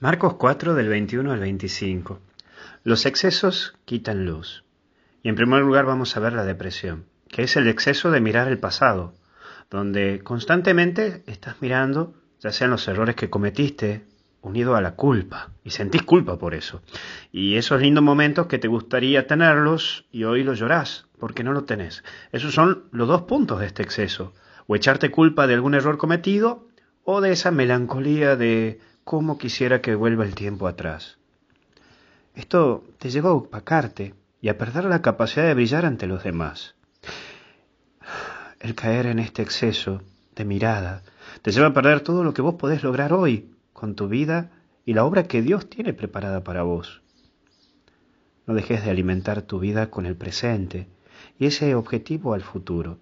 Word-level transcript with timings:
Marcos 0.00 0.34
4 0.34 0.74
del 0.74 0.88
21 0.88 1.32
al 1.32 1.38
25. 1.38 2.18
Los 2.82 3.06
excesos 3.06 3.74
quitan 3.84 4.26
luz. 4.26 4.64
Y 5.22 5.28
en 5.28 5.36
primer 5.36 5.62
lugar 5.62 5.86
vamos 5.86 6.16
a 6.16 6.20
ver 6.20 6.32
la 6.32 6.44
depresión, 6.44 7.04
que 7.28 7.44
es 7.44 7.56
el 7.56 7.68
exceso 7.68 8.10
de 8.10 8.20
mirar 8.20 8.48
el 8.48 8.58
pasado, 8.58 9.14
donde 9.70 10.20
constantemente 10.24 11.22
estás 11.26 11.62
mirando 11.62 12.12
ya 12.40 12.50
sean 12.50 12.70
los 12.70 12.86
errores 12.88 13.14
que 13.14 13.30
cometiste, 13.30 14.04
unido 14.42 14.74
a 14.74 14.82
la 14.82 14.96
culpa, 14.96 15.52
y 15.62 15.70
sentís 15.70 16.02
culpa 16.02 16.38
por 16.38 16.54
eso. 16.54 16.82
Y 17.30 17.54
esos 17.54 17.80
lindos 17.80 18.02
momentos 18.02 18.48
que 18.48 18.58
te 18.58 18.68
gustaría 18.68 19.28
tenerlos 19.28 20.06
y 20.10 20.24
hoy 20.24 20.42
los 20.42 20.58
llorás, 20.58 21.06
porque 21.18 21.44
no 21.44 21.52
lo 21.52 21.64
tenés. 21.64 22.02
Esos 22.32 22.52
son 22.52 22.84
los 22.90 23.06
dos 23.06 23.22
puntos 23.22 23.60
de 23.60 23.66
este 23.66 23.84
exceso, 23.84 24.34
o 24.66 24.74
echarte 24.74 25.12
culpa 25.12 25.46
de 25.46 25.54
algún 25.54 25.74
error 25.74 25.98
cometido, 25.98 26.66
o 27.04 27.20
de 27.20 27.30
esa 27.30 27.52
melancolía 27.52 28.36
de 28.36 28.80
cómo 29.04 29.38
quisiera 29.38 29.80
que 29.80 29.94
vuelva 29.94 30.24
el 30.24 30.34
tiempo 30.34 30.66
atrás. 30.66 31.18
Esto 32.34 32.84
te 32.98 33.10
lleva 33.10 33.30
a 33.30 33.34
opacarte 33.34 34.14
y 34.40 34.48
a 34.48 34.58
perder 34.58 34.86
la 34.86 35.02
capacidad 35.02 35.46
de 35.46 35.54
brillar 35.54 35.86
ante 35.86 36.06
los 36.06 36.24
demás. 36.24 36.74
El 38.60 38.74
caer 38.74 39.06
en 39.06 39.18
este 39.18 39.42
exceso 39.42 40.02
de 40.34 40.44
mirada 40.44 41.02
te 41.42 41.52
lleva 41.52 41.68
a 41.68 41.74
perder 41.74 42.00
todo 42.00 42.24
lo 42.24 42.34
que 42.34 42.42
vos 42.42 42.54
podés 42.54 42.82
lograr 42.82 43.12
hoy 43.12 43.50
con 43.72 43.94
tu 43.94 44.08
vida 44.08 44.50
y 44.84 44.94
la 44.94 45.04
obra 45.04 45.24
que 45.24 45.42
Dios 45.42 45.68
tiene 45.68 45.92
preparada 45.92 46.42
para 46.42 46.62
vos. 46.62 47.02
No 48.46 48.54
dejes 48.54 48.84
de 48.84 48.90
alimentar 48.90 49.42
tu 49.42 49.58
vida 49.58 49.90
con 49.90 50.06
el 50.06 50.16
presente 50.16 50.88
y 51.38 51.46
ese 51.46 51.74
objetivo 51.74 52.34
al 52.34 52.42
futuro. 52.42 52.98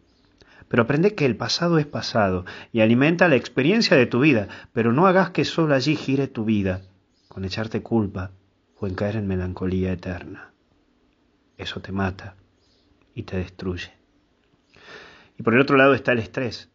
Pero 0.68 0.82
aprende 0.82 1.14
que 1.14 1.26
el 1.26 1.36
pasado 1.36 1.78
es 1.78 1.86
pasado 1.86 2.44
y 2.72 2.80
alimenta 2.80 3.28
la 3.28 3.36
experiencia 3.36 3.96
de 3.96 4.06
tu 4.06 4.20
vida, 4.20 4.48
pero 4.72 4.92
no 4.92 5.06
hagas 5.06 5.30
que 5.30 5.44
solo 5.44 5.74
allí 5.74 5.96
gire 5.96 6.28
tu 6.28 6.44
vida, 6.44 6.82
con 7.28 7.44
echarte 7.44 7.82
culpa 7.82 8.30
o 8.78 8.86
en 8.86 8.94
caer 8.94 9.16
en 9.16 9.26
melancolía 9.26 9.92
eterna. 9.92 10.52
Eso 11.56 11.80
te 11.80 11.92
mata 11.92 12.36
y 13.14 13.22
te 13.22 13.36
destruye. 13.36 13.92
Y 15.38 15.42
por 15.42 15.54
el 15.54 15.60
otro 15.60 15.76
lado 15.76 15.94
está 15.94 16.12
el 16.12 16.18
estrés, 16.18 16.70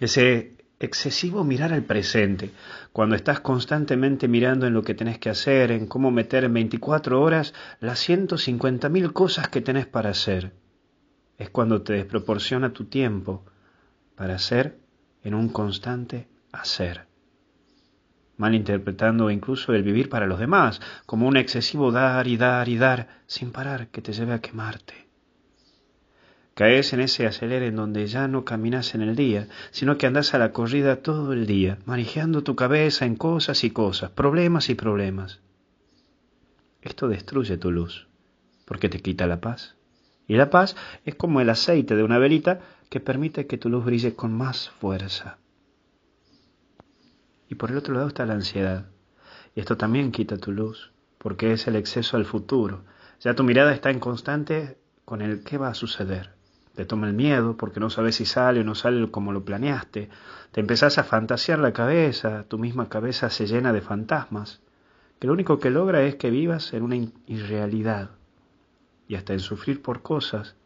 ese 0.00 0.56
excesivo 0.80 1.44
mirar 1.44 1.72
al 1.72 1.84
presente, 1.84 2.50
cuando 2.92 3.14
estás 3.14 3.40
constantemente 3.40 4.26
mirando 4.28 4.66
en 4.66 4.74
lo 4.74 4.82
que 4.82 4.94
tenés 4.94 5.18
que 5.18 5.30
hacer, 5.30 5.70
en 5.70 5.86
cómo 5.86 6.10
meter 6.10 6.44
en 6.44 6.54
24 6.54 7.20
horas 7.20 7.54
las 7.80 8.08
150.000 8.08 9.12
cosas 9.12 9.48
que 9.48 9.60
tenés 9.60 9.86
para 9.86 10.10
hacer 10.10 10.52
es 11.42 11.50
cuando 11.50 11.82
te 11.82 11.94
desproporciona 11.94 12.72
tu 12.72 12.84
tiempo 12.84 13.44
para 14.14 14.36
hacer 14.36 14.78
en 15.24 15.34
un 15.34 15.48
constante 15.48 16.28
hacer, 16.52 17.06
malinterpretando 18.36 19.30
incluso 19.30 19.74
el 19.74 19.82
vivir 19.82 20.08
para 20.08 20.26
los 20.26 20.38
demás 20.38 20.80
como 21.04 21.26
un 21.26 21.36
excesivo 21.36 21.90
dar 21.90 22.26
y 22.28 22.36
dar 22.36 22.68
y 22.68 22.76
dar 22.76 23.08
sin 23.26 23.50
parar 23.50 23.88
que 23.88 24.02
te 24.02 24.12
lleve 24.12 24.32
a 24.34 24.40
quemarte. 24.40 24.94
Caes 26.54 26.92
en 26.92 27.00
ese 27.00 27.26
acelere 27.26 27.68
en 27.68 27.76
donde 27.76 28.06
ya 28.06 28.28
no 28.28 28.44
caminas 28.44 28.94
en 28.94 29.00
el 29.00 29.16
día, 29.16 29.48
sino 29.70 29.96
que 29.96 30.06
andas 30.06 30.34
a 30.34 30.38
la 30.38 30.52
corrida 30.52 31.02
todo 31.02 31.32
el 31.32 31.46
día, 31.46 31.78
manejando 31.86 32.42
tu 32.42 32.54
cabeza 32.54 33.06
en 33.06 33.16
cosas 33.16 33.64
y 33.64 33.70
cosas, 33.70 34.10
problemas 34.10 34.68
y 34.68 34.74
problemas. 34.74 35.40
Esto 36.82 37.08
destruye 37.08 37.56
tu 37.56 37.70
luz, 37.70 38.06
porque 38.66 38.90
te 38.90 39.00
quita 39.00 39.26
la 39.26 39.40
paz. 39.40 39.76
Y 40.32 40.36
la 40.36 40.48
paz 40.48 40.76
es 41.04 41.14
como 41.14 41.42
el 41.42 41.50
aceite 41.50 41.94
de 41.94 42.02
una 42.02 42.16
velita 42.16 42.60
que 42.88 43.00
permite 43.00 43.46
que 43.46 43.58
tu 43.58 43.68
luz 43.68 43.84
brille 43.84 44.14
con 44.14 44.32
más 44.32 44.70
fuerza. 44.70 45.36
Y 47.50 47.56
por 47.56 47.70
el 47.70 47.76
otro 47.76 47.92
lado 47.92 48.08
está 48.08 48.24
la 48.24 48.32
ansiedad. 48.32 48.86
Y 49.54 49.60
esto 49.60 49.76
también 49.76 50.10
quita 50.10 50.38
tu 50.38 50.50
luz, 50.50 50.90
porque 51.18 51.52
es 51.52 51.66
el 51.66 51.76
exceso 51.76 52.16
al 52.16 52.24
futuro. 52.24 52.82
Ya 53.20 53.34
tu 53.34 53.44
mirada 53.44 53.74
está 53.74 53.90
en 53.90 54.00
constante 54.00 54.78
con 55.04 55.20
el 55.20 55.44
qué 55.44 55.58
va 55.58 55.68
a 55.68 55.74
suceder. 55.74 56.30
Te 56.74 56.86
toma 56.86 57.08
el 57.08 57.14
miedo 57.14 57.58
porque 57.58 57.78
no 57.78 57.90
sabes 57.90 58.16
si 58.16 58.24
sale 58.24 58.60
o 58.60 58.64
no 58.64 58.74
sale 58.74 59.10
como 59.10 59.32
lo 59.32 59.44
planeaste. 59.44 60.08
Te 60.50 60.60
empezás 60.60 60.96
a 60.96 61.04
fantasear 61.04 61.58
la 61.58 61.74
cabeza, 61.74 62.44
tu 62.44 62.58
misma 62.58 62.88
cabeza 62.88 63.28
se 63.28 63.46
llena 63.46 63.74
de 63.74 63.82
fantasmas, 63.82 64.62
que 65.18 65.26
lo 65.26 65.34
único 65.34 65.58
que 65.58 65.68
logra 65.68 66.04
es 66.04 66.14
que 66.14 66.30
vivas 66.30 66.72
en 66.72 66.84
una 66.84 66.96
irrealidad 67.26 68.12
y 69.12 69.14
hasta 69.14 69.34
en 69.34 69.40
sufrir 69.40 69.82
por 69.82 70.00
cosas 70.00 70.56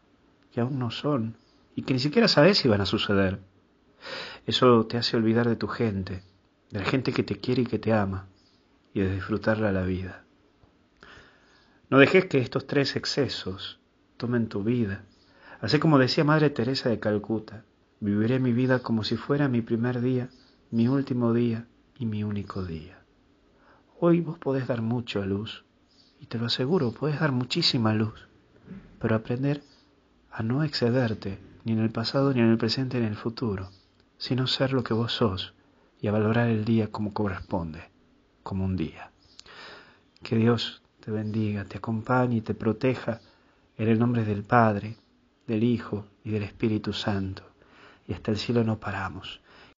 que 0.53 0.61
aún 0.61 0.79
no 0.79 0.89
son 0.89 1.35
y 1.75 1.81
que 1.81 1.91
ni 1.91 1.99
siquiera 1.99 2.29
sabes 2.29 2.57
si 2.57 2.69
van 2.69 2.79
a 2.79 2.85
suceder. 2.85 3.41
Eso 4.45 4.85
te 4.85 4.95
hace 4.95 5.17
olvidar 5.17 5.49
de 5.49 5.57
tu 5.57 5.67
gente, 5.67 6.23
de 6.71 6.79
la 6.79 6.85
gente 6.85 7.11
que 7.11 7.23
te 7.23 7.41
quiere 7.41 7.63
y 7.63 7.65
que 7.65 7.77
te 7.77 7.91
ama, 7.91 8.29
y 8.93 9.01
de 9.01 9.13
disfrutarla 9.15 9.73
la 9.73 9.83
vida. 9.83 10.23
No 11.89 11.99
dejes 11.99 12.27
que 12.27 12.37
estos 12.37 12.67
tres 12.67 12.95
excesos 12.95 13.81
tomen 14.15 14.47
tu 14.47 14.63
vida. 14.63 15.03
Así 15.59 15.77
como 15.77 15.99
decía 15.99 16.23
Madre 16.23 16.49
Teresa 16.49 16.87
de 16.87 17.01
Calcuta, 17.01 17.65
viviré 17.99 18.39
mi 18.39 18.53
vida 18.53 18.79
como 18.79 19.03
si 19.03 19.17
fuera 19.17 19.49
mi 19.49 19.61
primer 19.61 19.99
día, 19.99 20.29
mi 20.71 20.87
último 20.87 21.33
día 21.33 21.67
y 21.99 22.05
mi 22.05 22.23
único 22.23 22.63
día. 22.63 23.03
Hoy 23.99 24.21
vos 24.21 24.39
podés 24.39 24.67
dar 24.67 24.81
mucho 24.81 25.21
a 25.21 25.25
luz, 25.25 25.65
y 26.21 26.27
te 26.27 26.37
lo 26.37 26.45
aseguro, 26.45 26.93
podés 26.93 27.19
dar 27.19 27.33
muchísima 27.33 27.93
luz 27.93 28.26
pero 28.99 29.15
aprender 29.15 29.63
a 30.31 30.43
no 30.43 30.63
excederte 30.63 31.39
ni 31.63 31.73
en 31.73 31.79
el 31.79 31.89
pasado, 31.89 32.33
ni 32.33 32.39
en 32.39 32.49
el 32.49 32.57
presente, 32.57 32.99
ni 32.99 33.05
en 33.05 33.11
el 33.11 33.17
futuro, 33.17 33.69
sino 34.17 34.47
ser 34.47 34.73
lo 34.73 34.83
que 34.83 34.93
vos 34.93 35.11
sos 35.11 35.53
y 35.99 36.07
a 36.07 36.11
valorar 36.11 36.49
el 36.49 36.63
día 36.65 36.91
como 36.91 37.13
corresponde, 37.13 37.89
como 38.43 38.65
un 38.65 38.75
día. 38.75 39.11
Que 40.23 40.35
Dios 40.35 40.81
te 40.99 41.11
bendiga, 41.11 41.65
te 41.65 41.77
acompañe 41.77 42.37
y 42.37 42.41
te 42.41 42.53
proteja 42.53 43.21
en 43.77 43.89
el 43.89 43.99
nombre 43.99 44.25
del 44.25 44.43
Padre, 44.43 44.97
del 45.45 45.63
Hijo 45.63 46.05
y 46.23 46.31
del 46.31 46.43
Espíritu 46.43 46.93
Santo. 46.93 47.43
Y 48.07 48.13
hasta 48.13 48.31
el 48.31 48.37
cielo 48.37 48.63
no 48.63 48.79
paramos. 48.79 49.41